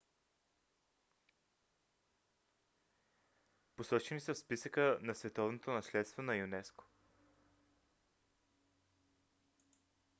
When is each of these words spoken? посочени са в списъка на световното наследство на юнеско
посочени 3.75 4.19
са 4.19 4.33
в 4.33 4.37
списъка 4.37 4.97
на 5.01 5.15
световното 5.15 5.71
наследство 5.71 6.21
на 6.21 6.35
юнеско 6.35 6.83